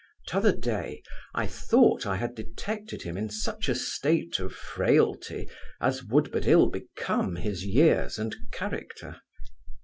T'other 0.25 0.51
day, 0.51 1.03
I 1.35 1.45
thought 1.45 2.07
I 2.07 2.15
had 2.15 2.33
detected 2.33 3.03
him 3.03 3.17
in 3.17 3.29
such 3.29 3.69
a 3.69 3.75
state 3.75 4.39
of 4.39 4.51
frailty, 4.51 5.47
as 5.79 6.03
would 6.05 6.31
but 6.31 6.47
ill 6.47 6.71
become 6.71 7.35
his 7.35 7.63
years 7.65 8.17
and 8.17 8.35
character. 8.51 9.21